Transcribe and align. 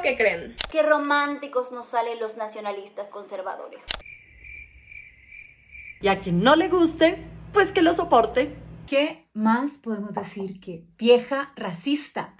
lo 0.00 0.02
que 0.02 0.16
creen. 0.16 0.56
Qué 0.70 0.82
románticos 0.82 1.72
nos 1.72 1.88
salen 1.88 2.18
los 2.18 2.36
nacionalistas 2.36 3.10
conservadores. 3.10 3.84
Y 6.00 6.08
a 6.08 6.18
quien 6.18 6.42
no 6.42 6.56
le 6.56 6.68
guste, 6.68 7.18
pues 7.52 7.72
que 7.72 7.82
lo 7.82 7.92
soporte. 7.92 8.56
¿Qué 8.86 9.24
más 9.34 9.78
podemos 9.78 10.14
decir 10.14 10.58
que 10.60 10.84
vieja 10.96 11.52
racista? 11.54 12.34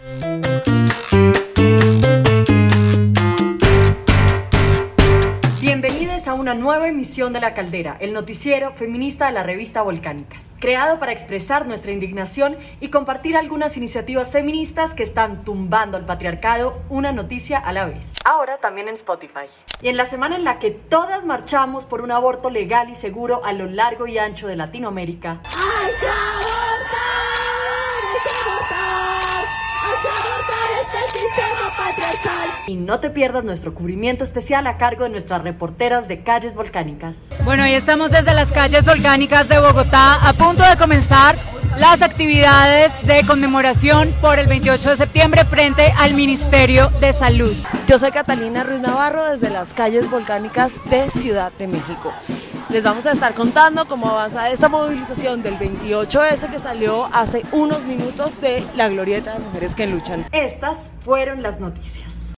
Una 6.34 6.54
nueva 6.54 6.88
emisión 6.88 7.32
de 7.32 7.40
La 7.40 7.54
Caldera, 7.54 7.96
el 8.00 8.12
noticiero 8.12 8.72
feminista 8.72 9.26
de 9.26 9.32
la 9.32 9.42
revista 9.42 9.82
Volcánicas, 9.82 10.56
creado 10.60 10.98
para 10.98 11.12
expresar 11.12 11.66
nuestra 11.66 11.92
indignación 11.92 12.56
y 12.80 12.88
compartir 12.88 13.36
algunas 13.36 13.76
iniciativas 13.76 14.32
feministas 14.32 14.94
que 14.94 15.02
están 15.02 15.44
tumbando 15.44 15.96
al 15.96 16.06
patriarcado 16.06 16.82
una 16.88 17.12
noticia 17.12 17.58
a 17.58 17.72
la 17.72 17.86
vez. 17.86 18.14
Ahora 18.24 18.58
también 18.58 18.88
en 18.88 18.94
Spotify. 18.96 19.46
Y 19.82 19.88
en 19.88 19.96
la 19.96 20.06
semana 20.06 20.36
en 20.36 20.44
la 20.44 20.58
que 20.58 20.70
todas 20.70 21.24
marchamos 21.24 21.86
por 21.86 22.02
un 22.02 22.10
aborto 22.10 22.50
legal 22.50 22.90
y 22.90 22.94
seguro 22.94 23.44
a 23.44 23.52
lo 23.52 23.66
largo 23.66 24.06
y 24.06 24.18
ancho 24.18 24.46
de 24.46 24.56
Latinoamérica. 24.56 25.40
¡Hay 25.44 25.92
que 26.00 26.06
abortar! 26.06 27.00
¡Hay 28.12 28.22
que 28.22 29.69
este 30.82 31.18
sistema 31.18 31.76
patriarcal! 31.76 32.50
Y 32.66 32.76
no 32.76 33.00
te 33.00 33.10
pierdas 33.10 33.44
nuestro 33.44 33.74
cubrimiento 33.74 34.24
especial 34.24 34.66
a 34.66 34.76
cargo 34.76 35.04
de 35.04 35.10
nuestras 35.10 35.42
reporteras 35.42 36.08
de 36.08 36.22
calles 36.22 36.54
volcánicas. 36.54 37.16
Bueno, 37.44 37.66
y 37.66 37.72
estamos 37.72 38.10
desde 38.10 38.34
las 38.34 38.52
calles 38.52 38.84
volcánicas 38.84 39.48
de 39.48 39.58
Bogotá 39.58 40.26
a 40.26 40.32
punto 40.32 40.62
de 40.62 40.76
comenzar 40.76 41.36
las 41.78 42.02
actividades 42.02 42.92
de 43.06 43.24
conmemoración 43.26 44.12
por 44.20 44.38
el 44.38 44.46
28 44.46 44.90
de 44.90 44.96
septiembre 44.96 45.44
frente 45.44 45.92
al 45.98 46.14
Ministerio 46.14 46.90
de 47.00 47.12
Salud. 47.12 47.54
Yo 47.86 47.98
soy 47.98 48.10
Catalina 48.10 48.64
Ruiz 48.64 48.80
Navarro 48.80 49.24
desde 49.24 49.50
las 49.50 49.72
calles 49.72 50.10
volcánicas 50.10 50.74
de 50.90 51.10
Ciudad 51.10 51.52
de 51.58 51.68
México. 51.68 52.12
Les 52.72 52.84
vamos 52.84 53.04
a 53.04 53.10
estar 53.10 53.34
contando 53.34 53.88
cómo 53.88 54.08
avanza 54.10 54.48
esta 54.48 54.68
movilización 54.68 55.42
del 55.42 55.58
28S 55.58 56.48
que 56.52 56.60
salió 56.60 57.06
hace 57.12 57.42
unos 57.50 57.84
minutos 57.84 58.40
de 58.40 58.64
la 58.76 58.88
glorieta 58.88 59.32
de 59.32 59.40
mujeres 59.40 59.74
que 59.74 59.88
luchan. 59.88 60.24
Estas 60.30 60.92
fueron 61.00 61.42
las 61.42 61.58
noticias. 61.58 62.32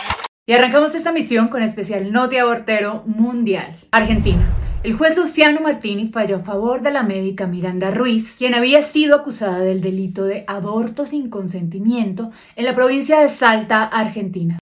Y 0.46 0.54
arrancamos 0.54 0.94
esta 0.94 1.12
misión 1.12 1.48
con 1.48 1.62
especial 1.62 2.12
Noti 2.12 2.38
Abortero 2.38 3.02
Mundial. 3.04 3.76
Argentina. 3.90 4.42
El 4.82 4.94
juez 4.94 5.18
Luciano 5.18 5.60
Martini 5.60 6.08
falló 6.08 6.36
a 6.36 6.40
favor 6.40 6.80
de 6.80 6.92
la 6.92 7.02
médica 7.02 7.46
Miranda 7.46 7.90
Ruiz, 7.90 8.34
quien 8.38 8.54
había 8.54 8.80
sido 8.80 9.16
acusada 9.16 9.58
del 9.58 9.82
delito 9.82 10.24
de 10.24 10.44
aborto 10.46 11.04
sin 11.04 11.28
consentimiento 11.28 12.30
en 12.56 12.64
la 12.64 12.74
provincia 12.74 13.20
de 13.20 13.28
Salta, 13.28 13.84
Argentina. 13.84 14.61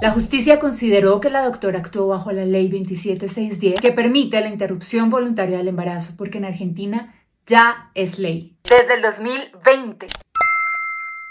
La 0.00 0.10
justicia 0.10 0.58
consideró 0.58 1.20
que 1.20 1.30
la 1.30 1.44
doctora 1.44 1.78
actuó 1.78 2.08
bajo 2.08 2.32
la 2.32 2.44
ley 2.44 2.68
27610 2.68 3.80
que 3.80 3.92
permite 3.92 4.40
la 4.40 4.48
interrupción 4.48 5.08
voluntaria 5.08 5.58
del 5.58 5.68
embarazo 5.68 6.14
porque 6.16 6.38
en 6.38 6.46
Argentina 6.46 7.14
ya 7.46 7.92
es 7.94 8.18
ley. 8.18 8.56
Desde 8.64 8.94
el 8.94 9.02
2020. 9.02 10.06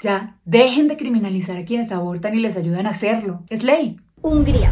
Ya, 0.02 0.38
dejen 0.46 0.88
de 0.88 0.96
criminalizar 0.96 1.58
a 1.58 1.66
quienes 1.66 1.92
abortan 1.92 2.36
y 2.36 2.40
les 2.40 2.56
ayudan 2.56 2.88
a 2.88 2.92
hacerlo. 2.92 3.44
Es 3.50 3.64
ley. 3.64 4.00
Hungría. 4.22 4.72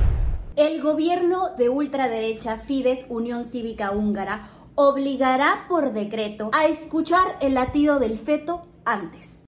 El 0.55 0.81
gobierno 0.81 1.55
de 1.57 1.67
ultraderecha 1.67 2.57
Fidesz 2.59 3.05
Unión 3.09 3.43
Cívica 3.43 3.91
Húngara 3.91 4.47
obligará 4.75 5.65
por 5.67 5.91
decreto 5.91 6.49
a 6.53 6.65
escuchar 6.65 7.37
el 7.41 7.55
latido 7.55 7.99
del 7.99 8.17
feto 8.17 8.67
antes. 8.85 9.45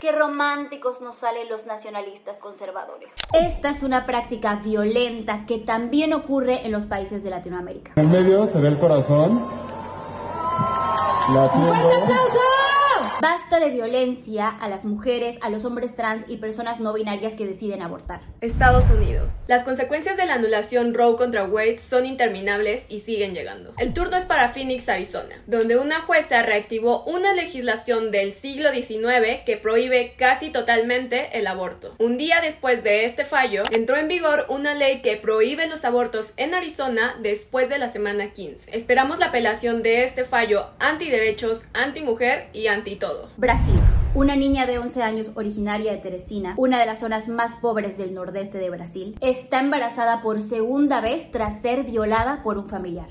Qué 0.00 0.12
románticos 0.12 1.00
nos 1.00 1.16
salen 1.16 1.48
los 1.48 1.64
nacionalistas 1.64 2.38
conservadores. 2.38 3.14
Esta 3.32 3.70
es 3.70 3.82
una 3.82 4.04
práctica 4.04 4.56
violenta 4.56 5.46
que 5.46 5.58
también 5.58 6.12
ocurre 6.12 6.66
en 6.66 6.72
los 6.72 6.84
países 6.84 7.24
de 7.24 7.30
Latinoamérica. 7.30 7.92
En 7.96 8.02
el 8.04 8.08
medio 8.08 8.46
se 8.46 8.60
ve 8.60 8.68
el 8.68 8.78
corazón. 8.78 9.46
Latiendo. 11.32 12.55
Basta 13.20 13.60
de 13.60 13.70
violencia 13.70 14.48
a 14.48 14.68
las 14.68 14.84
mujeres, 14.84 15.38
a 15.40 15.48
los 15.48 15.64
hombres 15.64 15.96
trans 15.96 16.24
y 16.28 16.36
personas 16.36 16.80
no 16.80 16.92
binarias 16.92 17.34
que 17.34 17.46
deciden 17.46 17.80
abortar. 17.80 18.20
Estados 18.42 18.90
Unidos. 18.90 19.44
Las 19.48 19.62
consecuencias 19.62 20.18
de 20.18 20.26
la 20.26 20.34
anulación 20.34 20.92
Roe 20.92 21.16
contra 21.16 21.44
Wade 21.44 21.78
son 21.78 22.04
interminables 22.04 22.82
y 22.88 23.00
siguen 23.00 23.34
llegando. 23.34 23.72
El 23.78 23.94
turno 23.94 24.18
es 24.18 24.24
para 24.24 24.50
Phoenix, 24.50 24.88
Arizona, 24.90 25.34
donde 25.46 25.78
una 25.78 26.02
jueza 26.02 26.42
reactivó 26.42 27.04
una 27.04 27.32
legislación 27.32 28.10
del 28.10 28.34
siglo 28.34 28.70
XIX 28.72 29.44
que 29.46 29.56
prohíbe 29.56 30.14
casi 30.18 30.50
totalmente 30.50 31.38
el 31.38 31.46
aborto. 31.46 31.94
Un 31.98 32.18
día 32.18 32.40
después 32.42 32.84
de 32.84 33.06
este 33.06 33.24
fallo, 33.24 33.62
entró 33.72 33.96
en 33.96 34.08
vigor 34.08 34.44
una 34.50 34.74
ley 34.74 35.00
que 35.00 35.16
prohíbe 35.16 35.66
los 35.68 35.86
abortos 35.86 36.32
en 36.36 36.54
Arizona 36.54 37.16
después 37.22 37.70
de 37.70 37.78
la 37.78 37.88
semana 37.88 38.32
15. 38.32 38.76
Esperamos 38.76 39.18
la 39.20 39.26
apelación 39.26 39.82
de 39.82 40.04
este 40.04 40.24
fallo 40.24 40.66
antiderechos, 40.78 41.62
antimujer 41.72 42.48
y 42.52 42.66
anti 42.66 42.96
Brasil. 43.36 43.74
Una 44.14 44.36
niña 44.36 44.66
de 44.66 44.78
11 44.78 45.02
años 45.02 45.32
originaria 45.34 45.92
de 45.92 45.98
Teresina, 45.98 46.54
una 46.56 46.78
de 46.78 46.86
las 46.86 47.00
zonas 47.00 47.28
más 47.28 47.56
pobres 47.56 47.98
del 47.98 48.14
nordeste 48.14 48.58
de 48.58 48.70
Brasil, 48.70 49.16
está 49.20 49.60
embarazada 49.60 50.22
por 50.22 50.40
segunda 50.40 51.00
vez 51.00 51.30
tras 51.30 51.60
ser 51.60 51.84
violada 51.84 52.42
por 52.42 52.58
un 52.58 52.66
familiar. 52.66 53.08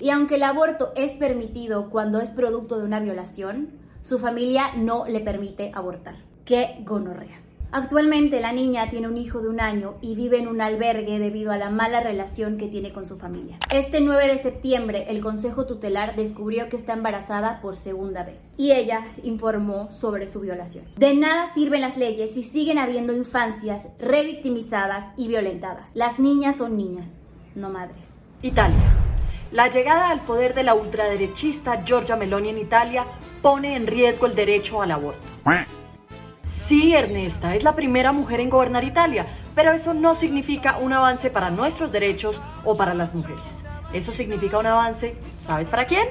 Y 0.00 0.10
aunque 0.10 0.34
el 0.34 0.42
aborto 0.42 0.92
es 0.94 1.12
permitido 1.12 1.88
cuando 1.90 2.20
es 2.20 2.32
producto 2.32 2.78
de 2.78 2.84
una 2.84 3.00
violación, 3.00 3.70
su 4.02 4.18
familia 4.18 4.72
no 4.76 5.06
le 5.06 5.20
permite 5.20 5.72
abortar. 5.74 6.16
¡Qué 6.44 6.82
gonorrea! 6.84 7.45
Actualmente 7.72 8.40
la 8.40 8.52
niña 8.52 8.88
tiene 8.88 9.08
un 9.08 9.18
hijo 9.18 9.40
de 9.40 9.48
un 9.48 9.60
año 9.60 9.94
y 10.00 10.14
vive 10.14 10.38
en 10.38 10.48
un 10.48 10.60
albergue 10.60 11.18
debido 11.18 11.52
a 11.52 11.56
la 11.56 11.70
mala 11.70 12.00
relación 12.00 12.56
que 12.58 12.68
tiene 12.68 12.92
con 12.92 13.06
su 13.06 13.18
familia. 13.18 13.58
Este 13.72 14.00
9 14.00 14.28
de 14.28 14.38
septiembre 14.38 15.06
el 15.08 15.20
Consejo 15.20 15.66
Tutelar 15.66 16.16
descubrió 16.16 16.68
que 16.68 16.76
está 16.76 16.92
embarazada 16.92 17.60
por 17.60 17.76
segunda 17.76 18.22
vez 18.22 18.54
y 18.56 18.72
ella 18.72 19.04
informó 19.22 19.90
sobre 19.90 20.26
su 20.26 20.40
violación. 20.40 20.84
De 20.96 21.14
nada 21.14 21.52
sirven 21.52 21.80
las 21.80 21.96
leyes 21.96 22.34
si 22.34 22.42
siguen 22.42 22.78
habiendo 22.78 23.12
infancias 23.14 23.88
revictimizadas 23.98 25.12
y 25.16 25.28
violentadas. 25.28 25.94
Las 25.94 26.18
niñas 26.18 26.56
son 26.56 26.76
niñas, 26.76 27.26
no 27.54 27.70
madres. 27.70 28.24
Italia. 28.42 28.78
La 29.52 29.68
llegada 29.68 30.10
al 30.10 30.20
poder 30.20 30.54
de 30.54 30.64
la 30.64 30.74
ultraderechista 30.74 31.84
Giorgia 31.84 32.16
Meloni 32.16 32.48
en 32.48 32.58
Italia 32.58 33.06
pone 33.42 33.76
en 33.76 33.86
riesgo 33.86 34.26
el 34.26 34.34
derecho 34.34 34.82
al 34.82 34.90
aborto. 34.90 35.26
Sí, 36.46 36.94
Ernesta, 36.94 37.56
es 37.56 37.64
la 37.64 37.74
primera 37.74 38.12
mujer 38.12 38.38
en 38.38 38.50
gobernar 38.50 38.84
Italia, 38.84 39.26
pero 39.56 39.72
eso 39.72 39.94
no 39.94 40.14
significa 40.14 40.78
un 40.78 40.92
avance 40.92 41.28
para 41.28 41.50
nuestros 41.50 41.90
derechos 41.90 42.40
o 42.64 42.76
para 42.76 42.94
las 42.94 43.16
mujeres. 43.16 43.64
Eso 43.92 44.12
significa 44.12 44.56
un 44.56 44.66
avance, 44.66 45.16
¿sabes 45.40 45.68
para 45.68 45.86
quién? 45.86 46.06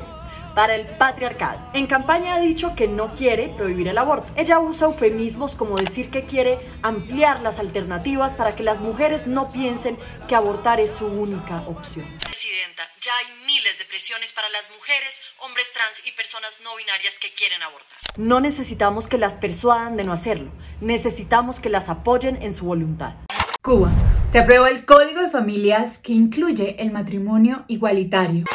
Para 0.53 0.75
el 0.75 0.87
patriarcado. 0.87 1.59
En 1.71 1.87
campaña 1.87 2.35
ha 2.35 2.41
dicho 2.41 2.75
que 2.75 2.85
no 2.85 3.11
quiere 3.11 3.47
prohibir 3.47 3.87
el 3.87 3.97
aborto. 3.97 4.27
Ella 4.35 4.59
usa 4.59 4.87
eufemismos 4.87 5.55
como 5.55 5.77
decir 5.77 6.09
que 6.09 6.23
quiere 6.23 6.59
ampliar 6.81 7.39
las 7.39 7.59
alternativas 7.59 8.35
para 8.35 8.57
que 8.57 8.63
las 8.63 8.81
mujeres 8.81 9.27
no 9.27 9.49
piensen 9.53 9.97
que 10.27 10.35
abortar 10.35 10.81
es 10.81 10.91
su 10.91 11.05
única 11.07 11.63
opción. 11.65 12.05
Ya 13.01 13.15
hay 13.17 13.25
miles 13.45 13.77
de 13.79 13.85
presiones 13.85 14.33
para 14.33 14.49
las 14.49 14.69
mujeres, 14.71 15.21
hombres 15.39 15.71
trans 15.73 16.07
y 16.07 16.11
personas 16.13 16.59
no 16.63 16.75
binarias 16.75 17.19
que 17.19 17.31
quieren 17.31 17.61
abortar. 17.63 17.99
No 18.17 18.39
necesitamos 18.39 19.07
que 19.07 19.17
las 19.17 19.33
persuadan 19.33 19.97
de 19.97 20.03
no 20.03 20.13
hacerlo, 20.13 20.51
necesitamos 20.81 21.59
que 21.59 21.69
las 21.69 21.89
apoyen 21.89 22.41
en 22.41 22.53
su 22.53 22.65
voluntad. 22.65 23.15
Cuba. 23.61 23.91
Se 24.29 24.39
aprueba 24.39 24.69
el 24.69 24.85
Código 24.85 25.21
de 25.21 25.29
Familias 25.29 25.97
que 25.97 26.13
incluye 26.13 26.81
el 26.81 26.91
matrimonio 26.91 27.65
igualitario. 27.67 28.45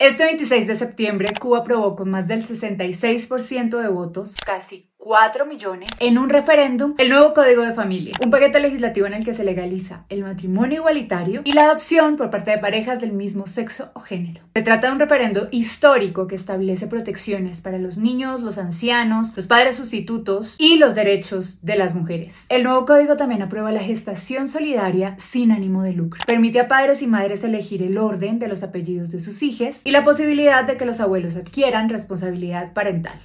Este 0.00 0.24
26 0.24 0.66
de 0.68 0.76
septiembre, 0.76 1.32
Cuba 1.40 1.58
aprobó 1.58 1.96
con 1.96 2.08
más 2.10 2.28
del 2.28 2.46
66% 2.46 3.80
de 3.80 3.88
votos, 3.88 4.36
casi 4.44 4.88
4 5.08 5.46
millones, 5.46 5.88
en 6.00 6.18
un 6.18 6.28
referéndum 6.28 6.92
el 6.98 7.08
nuevo 7.08 7.32
Código 7.32 7.62
de 7.62 7.72
Familia, 7.72 8.12
un 8.22 8.30
paquete 8.30 8.60
legislativo 8.60 9.06
en 9.06 9.14
el 9.14 9.24
que 9.24 9.32
se 9.32 9.42
legaliza 9.42 10.04
el 10.10 10.22
matrimonio 10.22 10.80
igualitario 10.80 11.40
y 11.44 11.52
la 11.52 11.62
adopción 11.62 12.18
por 12.18 12.28
parte 12.28 12.50
de 12.50 12.58
parejas 12.58 13.00
del 13.00 13.12
mismo 13.12 13.46
sexo 13.46 13.90
o 13.94 14.00
género. 14.00 14.42
Se 14.54 14.60
trata 14.60 14.88
de 14.88 14.92
un 14.92 14.98
referendo 14.98 15.48
histórico 15.50 16.26
que 16.26 16.34
establece 16.34 16.88
protecciones 16.88 17.62
para 17.62 17.78
los 17.78 17.96
niños, 17.96 18.42
los 18.42 18.58
ancianos, 18.58 19.32
los 19.34 19.46
padres 19.46 19.76
sustitutos 19.76 20.56
y 20.58 20.76
los 20.76 20.94
derechos 20.94 21.64
de 21.64 21.76
las 21.76 21.94
mujeres. 21.94 22.44
El 22.50 22.64
nuevo 22.64 22.84
código 22.84 23.16
también 23.16 23.40
aprueba 23.40 23.72
la 23.72 23.80
gestación 23.80 24.46
solidaria 24.46 25.16
sin 25.18 25.52
ánimo 25.52 25.84
de 25.84 25.94
lucro. 25.94 26.20
Permite 26.26 26.60
a 26.60 26.68
padres 26.68 27.00
y 27.00 27.06
madres 27.06 27.42
elegir 27.44 27.82
el 27.82 27.96
orden 27.96 28.38
de 28.38 28.48
los 28.48 28.62
apellidos 28.62 29.10
de 29.10 29.20
sus 29.20 29.42
hijos 29.42 29.80
y 29.86 29.90
la 29.90 30.04
posibilidad 30.04 30.64
de 30.64 30.76
que 30.76 30.84
los 30.84 31.00
abuelos 31.00 31.34
adquieran 31.34 31.88
responsabilidad 31.88 32.74
parental. 32.74 33.18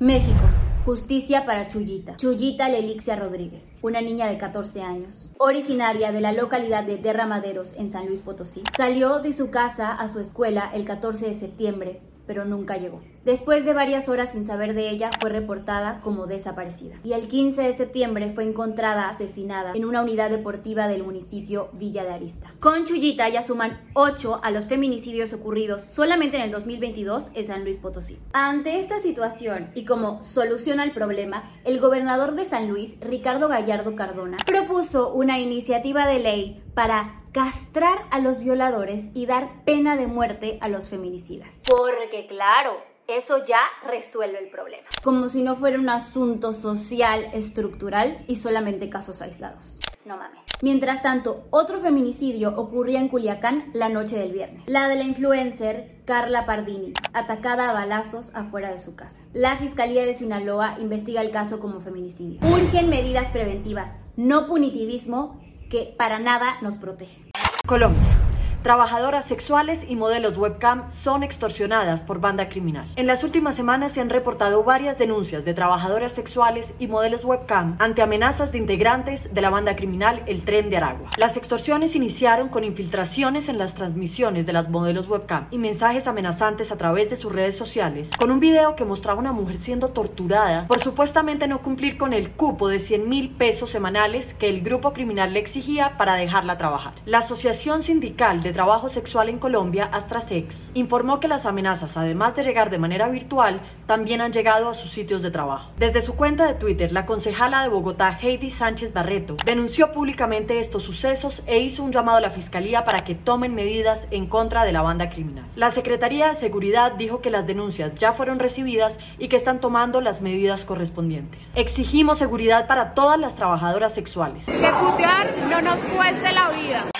México. 0.00 0.40
Justicia 0.86 1.44
para 1.44 1.68
Chuyita. 1.68 2.16
Chuyita 2.16 2.70
Lelixia 2.70 3.16
Rodríguez, 3.16 3.78
una 3.82 4.00
niña 4.00 4.28
de 4.28 4.38
14 4.38 4.80
años, 4.80 5.30
originaria 5.36 6.10
de 6.10 6.22
la 6.22 6.32
localidad 6.32 6.84
de 6.84 6.96
Derramaderos 6.96 7.74
en 7.74 7.90
San 7.90 8.06
Luis 8.06 8.22
Potosí. 8.22 8.62
Salió 8.74 9.18
de 9.18 9.34
su 9.34 9.50
casa 9.50 9.92
a 9.92 10.08
su 10.08 10.18
escuela 10.18 10.70
el 10.72 10.86
14 10.86 11.26
de 11.26 11.34
septiembre, 11.34 12.00
pero 12.30 12.44
nunca 12.44 12.76
llegó. 12.76 13.00
Después 13.24 13.64
de 13.64 13.74
varias 13.74 14.08
horas 14.08 14.30
sin 14.30 14.44
saber 14.44 14.72
de 14.72 14.88
ella, 14.88 15.10
fue 15.18 15.30
reportada 15.30 16.00
como 16.00 16.28
desaparecida. 16.28 16.94
Y 17.02 17.14
el 17.14 17.26
15 17.26 17.60
de 17.60 17.72
septiembre 17.72 18.30
fue 18.32 18.44
encontrada 18.44 19.08
asesinada 19.08 19.72
en 19.74 19.84
una 19.84 20.00
unidad 20.00 20.30
deportiva 20.30 20.86
del 20.86 21.02
municipio 21.02 21.70
Villa 21.72 22.04
de 22.04 22.12
Arista. 22.12 22.54
Con 22.60 22.84
Chuyita 22.84 23.28
ya 23.28 23.42
suman 23.42 23.80
8 23.94 24.38
a 24.44 24.52
los 24.52 24.66
feminicidios 24.66 25.32
ocurridos 25.32 25.82
solamente 25.82 26.36
en 26.36 26.44
el 26.44 26.52
2022 26.52 27.32
en 27.34 27.44
San 27.44 27.64
Luis 27.64 27.78
Potosí. 27.78 28.16
Ante 28.32 28.78
esta 28.78 29.00
situación 29.00 29.72
y 29.74 29.84
como 29.84 30.22
solución 30.22 30.78
al 30.78 30.92
problema, 30.92 31.50
el 31.64 31.80
gobernador 31.80 32.36
de 32.36 32.44
San 32.44 32.68
Luis, 32.68 32.94
Ricardo 33.00 33.48
Gallardo 33.48 33.96
Cardona, 33.96 34.36
propuso 34.46 35.12
una 35.12 35.40
iniciativa 35.40 36.06
de 36.06 36.20
ley 36.20 36.62
para 36.74 37.19
castrar 37.32 38.06
a 38.10 38.18
los 38.18 38.40
violadores 38.40 39.08
y 39.14 39.26
dar 39.26 39.64
pena 39.64 39.96
de 39.96 40.06
muerte 40.06 40.58
a 40.60 40.68
los 40.68 40.90
feminicidas. 40.90 41.62
Porque 41.68 42.26
claro, 42.26 42.72
eso 43.06 43.44
ya 43.44 43.60
resuelve 43.86 44.38
el 44.38 44.50
problema. 44.50 44.86
Como 45.02 45.28
si 45.28 45.42
no 45.42 45.56
fuera 45.56 45.78
un 45.78 45.88
asunto 45.88 46.52
social, 46.52 47.28
estructural 47.32 48.24
y 48.26 48.36
solamente 48.36 48.88
casos 48.88 49.22
aislados. 49.22 49.78
No 50.04 50.16
mames. 50.16 50.40
Mientras 50.62 51.02
tanto, 51.02 51.44
otro 51.50 51.80
feminicidio 51.80 52.54
ocurría 52.56 53.00
en 53.00 53.08
Culiacán 53.08 53.70
la 53.72 53.88
noche 53.88 54.18
del 54.18 54.32
viernes. 54.32 54.68
La 54.68 54.88
de 54.88 54.96
la 54.96 55.04
influencer 55.04 56.02
Carla 56.04 56.44
Pardini, 56.44 56.92
atacada 57.12 57.70
a 57.70 57.72
balazos 57.72 58.34
afuera 58.34 58.70
de 58.70 58.80
su 58.80 58.94
casa. 58.94 59.22
La 59.32 59.56
Fiscalía 59.56 60.04
de 60.04 60.14
Sinaloa 60.14 60.76
investiga 60.78 61.22
el 61.22 61.30
caso 61.30 61.60
como 61.60 61.80
feminicidio. 61.80 62.40
Urgen 62.42 62.88
medidas 62.88 63.30
preventivas, 63.30 63.96
no 64.16 64.46
punitivismo 64.46 65.40
que 65.70 65.94
para 65.96 66.18
nada 66.18 66.58
nos 66.60 66.76
protege. 66.76 67.22
Colombia. 67.66 68.19
Trabajadoras 68.62 69.24
sexuales 69.24 69.86
y 69.88 69.96
modelos 69.96 70.36
webcam 70.36 70.90
son 70.90 71.22
extorsionadas 71.22 72.04
por 72.04 72.20
banda 72.20 72.50
criminal. 72.50 72.86
En 72.96 73.06
las 73.06 73.24
últimas 73.24 73.56
semanas 73.56 73.92
se 73.92 74.02
han 74.02 74.10
reportado 74.10 74.62
varias 74.64 74.98
denuncias 74.98 75.46
de 75.46 75.54
trabajadoras 75.54 76.12
sexuales 76.12 76.74
y 76.78 76.86
modelos 76.86 77.24
webcam 77.24 77.76
ante 77.78 78.02
amenazas 78.02 78.52
de 78.52 78.58
integrantes 78.58 79.32
de 79.32 79.40
la 79.40 79.48
banda 79.48 79.76
criminal 79.76 80.22
El 80.26 80.44
Tren 80.44 80.68
de 80.68 80.76
Aragua. 80.76 81.08
Las 81.16 81.38
extorsiones 81.38 81.96
iniciaron 81.96 82.50
con 82.50 82.64
infiltraciones 82.64 83.48
en 83.48 83.56
las 83.56 83.72
transmisiones 83.72 84.44
de 84.44 84.52
las 84.52 84.68
modelos 84.68 85.08
webcam 85.08 85.46
y 85.50 85.56
mensajes 85.56 86.06
amenazantes 86.06 86.70
a 86.70 86.76
través 86.76 87.08
de 87.08 87.16
sus 87.16 87.32
redes 87.32 87.56
sociales, 87.56 88.10
con 88.18 88.30
un 88.30 88.40
video 88.40 88.76
que 88.76 88.84
mostraba 88.84 89.18
una 89.18 89.32
mujer 89.32 89.56
siendo 89.56 89.88
torturada 89.88 90.66
por 90.66 90.80
supuestamente 90.80 91.48
no 91.48 91.62
cumplir 91.62 91.96
con 91.96 92.12
el 92.12 92.32
cupo 92.32 92.68
de 92.68 92.78
100 92.78 93.08
mil 93.08 93.30
pesos 93.30 93.70
semanales 93.70 94.34
que 94.34 94.50
el 94.50 94.60
grupo 94.60 94.92
criminal 94.92 95.32
le 95.32 95.38
exigía 95.38 95.96
para 95.96 96.14
dejarla 96.16 96.58
trabajar. 96.58 96.92
La 97.06 97.20
Asociación 97.20 97.82
Sindical 97.82 98.42
de 98.42 98.49
Trabajo 98.52 98.88
Sexual 98.88 99.28
en 99.28 99.38
Colombia, 99.38 99.88
Astrasex, 99.92 100.70
informó 100.74 101.20
que 101.20 101.28
las 101.28 101.46
amenazas, 101.46 101.96
además 101.96 102.36
de 102.36 102.44
llegar 102.44 102.70
de 102.70 102.78
manera 102.78 103.08
virtual, 103.08 103.60
también 103.86 104.20
han 104.20 104.32
llegado 104.32 104.68
a 104.68 104.74
sus 104.74 104.90
sitios 104.90 105.22
de 105.22 105.30
trabajo. 105.30 105.72
Desde 105.78 106.02
su 106.02 106.16
cuenta 106.16 106.46
de 106.46 106.54
Twitter, 106.54 106.92
la 106.92 107.06
concejala 107.06 107.62
de 107.62 107.68
Bogotá, 107.68 108.18
Heidi 108.20 108.50
Sánchez 108.50 108.92
Barreto, 108.92 109.36
denunció 109.44 109.92
públicamente 109.92 110.58
estos 110.58 110.82
sucesos 110.82 111.42
e 111.46 111.58
hizo 111.58 111.82
un 111.82 111.92
llamado 111.92 112.18
a 112.18 112.20
la 112.20 112.30
Fiscalía 112.30 112.84
para 112.84 113.04
que 113.04 113.14
tomen 113.14 113.54
medidas 113.54 114.08
en 114.10 114.26
contra 114.26 114.64
de 114.64 114.72
la 114.72 114.82
banda 114.82 115.10
criminal. 115.10 115.44
La 115.56 115.70
Secretaría 115.70 116.28
de 116.28 116.34
Seguridad 116.34 116.92
dijo 116.92 117.20
que 117.20 117.30
las 117.30 117.46
denuncias 117.46 117.94
ya 117.94 118.12
fueron 118.12 118.38
recibidas 118.38 118.98
y 119.18 119.28
que 119.28 119.36
están 119.36 119.60
tomando 119.60 120.00
las 120.00 120.20
medidas 120.20 120.64
correspondientes. 120.64 121.52
Exigimos 121.54 122.18
seguridad 122.18 122.66
para 122.66 122.94
todas 122.94 123.18
las 123.18 123.36
trabajadoras 123.36 123.94
sexuales. 123.94 124.46
Que 124.46 124.72
putear 124.80 125.36
no 125.48 125.60
nos 125.60 125.82
cueste 125.84 126.32
la 126.32 126.50
vida. 126.50 126.90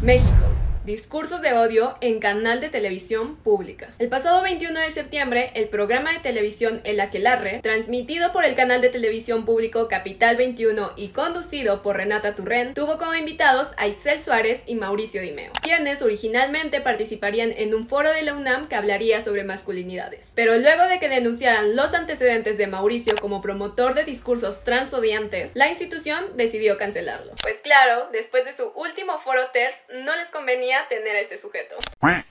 México. 0.00 0.45
Discursos 0.86 1.42
de 1.42 1.52
odio 1.52 1.96
en 2.00 2.20
canal 2.20 2.60
de 2.60 2.68
televisión 2.68 3.34
pública. 3.34 3.92
El 3.98 4.08
pasado 4.08 4.40
21 4.44 4.78
de 4.78 4.92
septiembre, 4.92 5.50
el 5.54 5.68
programa 5.68 6.12
de 6.12 6.20
televisión 6.20 6.80
El 6.84 7.00
Aquelarre, 7.00 7.58
transmitido 7.60 8.30
por 8.30 8.44
el 8.44 8.54
canal 8.54 8.80
de 8.80 8.88
televisión 8.88 9.44
público 9.44 9.88
Capital 9.88 10.36
21 10.36 10.92
y 10.94 11.08
conducido 11.08 11.82
por 11.82 11.96
Renata 11.96 12.36
Turren, 12.36 12.72
tuvo 12.74 12.98
como 12.98 13.16
invitados 13.16 13.70
a 13.78 13.88
Itzel 13.88 14.22
Suárez 14.22 14.62
y 14.64 14.76
Mauricio 14.76 15.22
Dimeo, 15.22 15.50
quienes 15.60 16.02
originalmente 16.02 16.80
participarían 16.80 17.50
en 17.56 17.74
un 17.74 17.84
foro 17.84 18.12
de 18.12 18.22
la 18.22 18.34
UNAM 18.34 18.68
que 18.68 18.76
hablaría 18.76 19.20
sobre 19.20 19.42
masculinidades. 19.42 20.34
Pero 20.36 20.56
luego 20.56 20.86
de 20.86 21.00
que 21.00 21.08
denunciaran 21.08 21.74
los 21.74 21.94
antecedentes 21.94 22.58
de 22.58 22.68
Mauricio 22.68 23.16
como 23.20 23.40
promotor 23.40 23.94
de 23.94 24.04
discursos 24.04 24.62
transodiantes, 24.62 25.56
la 25.56 25.68
institución 25.68 26.36
decidió 26.36 26.78
cancelarlo. 26.78 27.32
Pues 27.42 27.56
claro, 27.64 28.08
después 28.12 28.44
de 28.44 28.56
su 28.56 28.68
último 28.76 29.18
foro 29.18 29.50
TER, 29.52 29.74
no 30.04 30.14
les 30.16 30.28
convenía 30.28 30.78
tener 30.88 31.16
a 31.16 31.20
este 31.20 31.40
sujeto. 31.40 31.76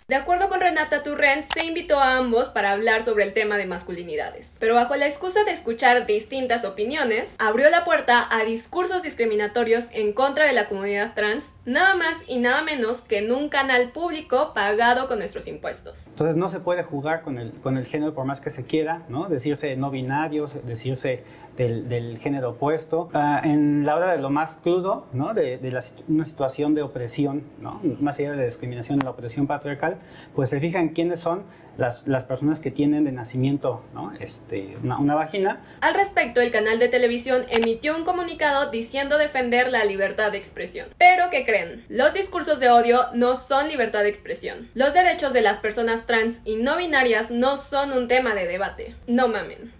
De 0.08 0.16
acuerdo 0.16 0.50
con 0.50 0.62
Renata 0.62 1.02
Turrent, 1.02 1.46
se 1.52 1.66
invitó 1.66 2.00
a 2.00 2.18
ambos 2.18 2.50
para 2.50 2.72
hablar 2.72 3.04
sobre 3.04 3.24
el 3.24 3.34
tema 3.34 3.58
de 3.58 3.66
masculinidades, 3.66 4.58
pero 4.60 4.76
bajo 4.76 4.96
la 4.96 5.08
excusa 5.08 5.44
de 5.44 5.52
escuchar 5.52 6.06
distintas 6.06 6.64
opiniones, 6.64 7.36
abrió 7.40 7.70
la 7.72 7.84
puerta 7.84 8.28
a 8.30 8.44
discursos 8.44 9.02
discriminatorios 9.02 9.86
en 9.94 10.14
contra 10.14 10.46
de 10.46 10.54
la 10.54 10.70
comunidad 10.70 11.14
trans, 11.16 11.52
nada 11.66 11.96
más 11.96 12.18
y 12.28 12.38
nada 12.38 12.62
menos 12.62 13.02
que 13.02 13.18
en 13.18 13.32
un 13.32 13.50
canal 13.50 13.90
público 13.90 14.54
pagado 14.54 15.08
con 15.08 15.18
nuestros 15.20 15.48
impuestos. 15.48 16.08
Entonces 16.08 16.36
no 16.36 16.50
se 16.50 16.60
puede 16.60 16.84
jugar 16.84 17.24
con 17.24 17.40
el, 17.40 17.52
con 17.54 17.78
el 17.78 17.86
género 17.86 18.14
por 18.14 18.26
más 18.26 18.42
que 18.42 18.52
se 18.52 18.66
quiera, 18.66 19.04
¿no? 19.10 19.28
Decirse 19.28 19.76
no 19.76 19.90
binarios, 19.90 20.64
decirse 20.66 21.24
del, 21.58 21.90
del 21.90 22.18
género 22.20 22.52
opuesto. 22.52 23.10
Ah, 23.14 23.42
en 23.44 23.86
la 23.86 23.96
hora 23.96 24.12
de 24.12 24.20
lo 24.20 24.30
más 24.30 24.58
crudo, 24.58 25.08
¿no? 25.14 25.34
De, 25.34 25.58
de 25.58 25.72
la, 25.72 25.84
una 26.08 26.26
situación 26.26 26.76
de 26.76 26.84
opresión, 26.84 27.44
¿no? 27.60 27.82
Más 28.00 28.20
allá 28.20 28.32
de 28.32 28.38
la 28.38 28.44
discriminación, 28.44 29.00
de 29.00 29.06
la 29.06 29.12
opresión 29.12 29.48
patriarcal, 29.48 29.98
pues 30.34 30.50
se 30.50 30.60
fijan 30.60 30.90
quiénes 30.90 31.20
son 31.20 31.44
las, 31.78 32.08
las 32.08 32.24
personas 32.24 32.60
que 32.60 32.72
tienen 32.72 33.04
de 33.04 33.12
nacimiento 33.12 33.84
¿no? 33.94 34.14
este, 34.20 34.78
una, 34.84 34.98
una 34.98 35.16
vagina. 35.16 35.62
Al 35.82 35.94
respecto, 35.94 36.42
el 36.42 36.52
canal 36.52 36.80
de 36.80 36.88
televisión 36.88 37.44
emitió 37.50 37.96
un 37.96 38.06
comunicado 38.06 38.72
diciendo 38.72 39.18
defender 39.18 39.70
la 39.70 39.86
libertad 39.86 40.32
de 40.32 40.38
expresión. 40.38 40.88
Pero, 40.98 41.30
¿qué 41.30 41.46
creen? 41.46 41.86
Los 41.90 42.14
discursos 42.14 42.60
de 42.60 42.70
odio 42.70 43.02
no 43.14 43.36
son 43.36 43.68
libertad 43.68 44.04
de 44.04 44.10
expresión. 44.10 44.70
Los 44.74 44.94
derechos 44.94 45.34
de 45.34 45.42
las 45.42 45.60
personas 45.60 46.06
trans 46.06 46.42
y 46.46 46.56
no 46.56 46.78
binarias 46.78 47.32
no 47.32 47.58
son 47.58 47.92
un 47.92 48.08
tema 48.08 48.36
de 48.36 48.48
debate. 48.48 48.96
No 49.08 49.28
mamen. 49.28 49.74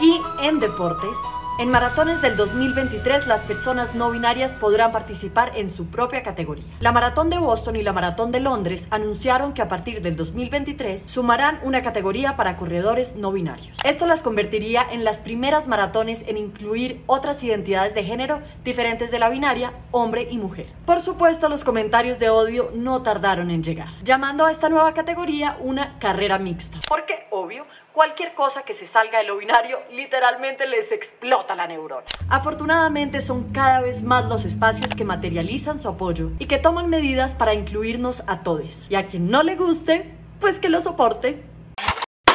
Y 0.00 0.20
en 0.46 0.60
deportes, 0.60 1.18
en 1.60 1.70
maratones 1.70 2.22
del 2.22 2.38
2023 2.38 3.26
las 3.26 3.42
personas 3.42 3.94
no 3.94 4.10
binarias 4.10 4.52
podrán 4.54 4.92
participar 4.92 5.52
en 5.56 5.68
su 5.68 5.88
propia 5.88 6.22
categoría. 6.22 6.64
La 6.80 6.90
maratón 6.90 7.28
de 7.28 7.36
Boston 7.36 7.76
y 7.76 7.82
la 7.82 7.92
maratón 7.92 8.32
de 8.32 8.40
Londres 8.40 8.88
anunciaron 8.90 9.52
que 9.52 9.60
a 9.60 9.68
partir 9.68 10.00
del 10.00 10.16
2023 10.16 11.02
sumarán 11.02 11.60
una 11.62 11.82
categoría 11.82 12.34
para 12.34 12.56
corredores 12.56 13.14
no 13.14 13.30
binarios. 13.30 13.76
Esto 13.84 14.06
las 14.06 14.22
convertiría 14.22 14.86
en 14.90 15.04
las 15.04 15.20
primeras 15.20 15.68
maratones 15.68 16.24
en 16.26 16.38
incluir 16.38 17.02
otras 17.04 17.42
identidades 17.42 17.94
de 17.94 18.04
género 18.04 18.40
diferentes 18.64 19.10
de 19.10 19.18
la 19.18 19.28
binaria, 19.28 19.74
hombre 19.90 20.28
y 20.30 20.38
mujer. 20.38 20.72
Por 20.86 21.02
supuesto, 21.02 21.50
los 21.50 21.62
comentarios 21.62 22.18
de 22.18 22.30
odio 22.30 22.70
no 22.74 23.02
tardaron 23.02 23.50
en 23.50 23.62
llegar, 23.62 23.88
llamando 24.02 24.46
a 24.46 24.52
esta 24.52 24.70
nueva 24.70 24.94
categoría 24.94 25.58
una 25.60 25.98
carrera 25.98 26.38
mixta. 26.38 26.78
Porque, 26.88 27.26
obvio, 27.30 27.66
cualquier 27.92 28.34
cosa 28.34 28.62
que 28.62 28.74
se 28.74 28.86
salga 28.86 29.18
de 29.18 29.24
lo 29.24 29.36
binario 29.36 29.78
literalmente 29.92 30.66
les 30.66 30.92
explota 30.92 31.54
la 31.54 31.66
neurona. 31.66 32.06
Afortunadamente 32.28 33.20
son 33.20 33.52
cada 33.52 33.80
vez 33.80 34.02
más 34.02 34.26
los 34.26 34.44
espacios 34.44 34.94
que 34.94 35.04
materializan 35.04 35.78
su 35.78 35.88
apoyo 35.88 36.30
y 36.38 36.46
que 36.46 36.58
toman 36.58 36.88
medidas 36.88 37.34
para 37.34 37.54
incluirnos 37.54 38.22
a 38.26 38.42
todos. 38.42 38.90
Y 38.90 38.94
a 38.94 39.06
quien 39.06 39.30
no 39.30 39.42
le 39.42 39.56
guste, 39.56 40.10
pues 40.40 40.58
que 40.58 40.68
lo 40.68 40.80
soporte. 40.80 41.42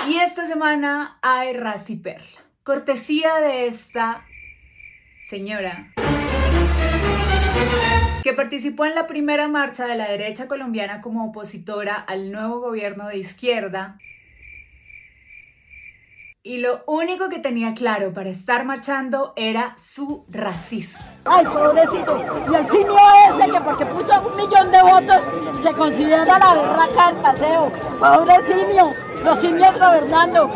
Y 0.08 0.20
esta 0.20 0.46
semana 0.46 1.18
hay 1.22 1.54
Razi 1.54 1.96
Perla. 1.96 2.28
Cortesía 2.64 3.36
de 3.36 3.68
esta 3.68 4.26
señora 5.28 5.92
que 8.24 8.34
participó 8.34 8.86
en 8.86 8.96
la 8.96 9.06
primera 9.06 9.48
marcha 9.48 9.86
de 9.86 9.96
la 9.96 10.10
derecha 10.10 10.48
colombiana 10.48 11.00
como 11.00 11.28
opositora 11.28 11.94
al 11.94 12.32
nuevo 12.32 12.60
gobierno 12.60 13.08
de 13.08 13.18
izquierda 13.18 14.00
y 16.46 16.60
lo 16.60 16.84
único 16.86 17.28
que 17.28 17.40
tenía 17.40 17.74
claro 17.74 18.14
para 18.14 18.30
estar 18.30 18.66
marchando 18.66 19.34
era 19.36 19.74
su 19.80 20.25
racismo. 20.30 21.04
Ay, 21.25 21.44
pobrecito. 21.44 22.24
Y 22.52 22.56
el 22.56 22.70
simio 22.70 22.98
ese 23.32 23.52
que 23.52 23.62
porque 23.62 23.86
puso 23.88 24.14
un 24.22 24.36
millón 24.36 24.72
de 24.72 24.82
votos 24.84 25.18
se 25.64 25.74
considera 25.74 26.38
la 26.38 26.54
berraca 26.54 27.12
del 27.12 27.22
paseo. 27.24 27.72
Pobre 28.00 28.36
simio. 28.46 28.92
Los 29.24 29.40
simios 29.40 29.74
gobernando. 29.74 30.52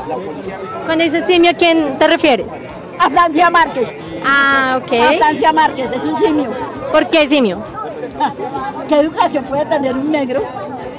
Cuando 0.85 1.03
dices 1.05 1.25
simio, 1.25 1.49
¿a 1.49 1.53
quién 1.55 1.97
te 1.97 2.07
refieres? 2.07 2.51
A 2.99 3.09
Francia 3.09 3.49
Márquez. 3.49 3.89
Ah, 4.23 4.79
ok. 4.79 4.93
A 4.93 5.17
Francia 5.17 5.51
Márquez, 5.53 5.91
es 5.91 6.03
un 6.03 6.17
simio. 6.19 6.51
¿Por 6.91 7.09
qué 7.09 7.27
simio? 7.27 7.63
¿Qué 8.87 8.99
educación 8.99 9.43
puede 9.45 9.65
tener 9.65 9.95
un 9.95 10.11
negro? 10.11 10.43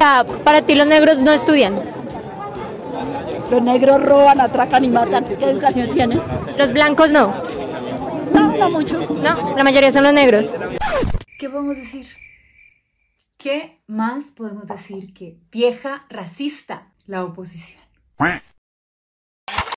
Ah, 0.00 0.24
para 0.42 0.62
ti 0.62 0.74
los 0.74 0.88
negros 0.88 1.18
no 1.18 1.30
estudian. 1.30 1.99
Los 3.50 3.62
negros 3.62 4.02
roban, 4.02 4.40
atracan 4.40 4.84
y 4.84 4.88
matan. 4.88 5.24
¿Qué 5.24 5.44
educación 5.44 5.90
tienen? 5.92 6.20
Los 6.56 6.72
blancos 6.72 7.10
no. 7.10 7.34
No, 8.32 8.56
no 8.56 8.70
mucho. 8.70 9.00
No, 9.00 9.56
la 9.56 9.64
mayoría 9.64 9.92
son 9.92 10.04
los 10.04 10.12
negros. 10.12 10.46
¿Qué 11.38 11.48
podemos 11.48 11.76
decir? 11.76 12.06
¿Qué 13.36 13.76
más 13.86 14.32
podemos 14.32 14.68
decir 14.68 15.12
que 15.12 15.38
vieja 15.50 16.02
racista 16.08 16.92
la 17.06 17.24
oposición? 17.24 17.80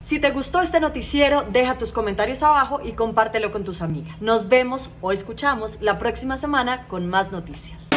Si 0.03 0.19
te 0.19 0.31
gustó 0.31 0.61
este 0.61 0.79
noticiero, 0.79 1.43
deja 1.49 1.77
tus 1.77 1.93
comentarios 1.93 2.43
abajo 2.43 2.81
y 2.83 2.91
compártelo 2.91 3.51
con 3.51 3.63
tus 3.63 3.81
amigas. 3.81 4.21
Nos 4.21 4.49
vemos 4.49 4.89
o 5.01 5.11
escuchamos 5.11 5.79
la 5.81 5.97
próxima 5.97 6.37
semana 6.37 6.87
con 6.87 7.07
más 7.07 7.31
noticias. 7.31 7.87